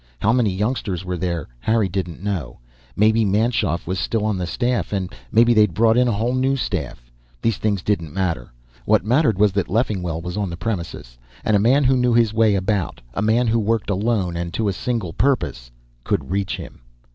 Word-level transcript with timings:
How 0.19 0.33
many 0.33 0.49
youngsters 0.49 1.05
were 1.05 1.15
there, 1.15 1.47
Harry 1.59 1.87
didn't 1.87 2.23
know. 2.23 2.57
Maybe 2.95 3.23
Manschoff 3.23 3.85
was 3.85 3.99
still 3.99 4.25
on 4.25 4.35
the 4.35 4.47
staff, 4.47 4.91
and 4.91 5.13
maybe 5.31 5.53
they'd 5.53 5.75
brought 5.75 5.95
in 5.95 6.07
a 6.07 6.11
whole 6.11 6.33
new 6.33 6.55
staff. 6.57 7.11
These 7.39 7.57
things 7.59 7.83
didn't 7.83 8.11
matter. 8.11 8.51
What 8.85 9.05
mattered 9.05 9.37
was 9.37 9.51
that 9.51 9.69
Leffingwell 9.69 10.19
was 10.19 10.37
on 10.37 10.49
the 10.49 10.57
premises. 10.57 11.19
And 11.45 11.55
a 11.55 11.59
man 11.59 11.83
who 11.83 11.95
knew 11.95 12.13
his 12.15 12.33
way 12.33 12.55
about, 12.55 12.99
a 13.13 13.21
man 13.21 13.45
who 13.45 13.59
worked 13.59 13.91
alone 13.91 14.35
and 14.35 14.51
to 14.55 14.67
a 14.67 14.73
single 14.73 15.13
purpose, 15.13 15.69
could 16.03 16.31
reach 16.31 16.57
him. 16.57 16.81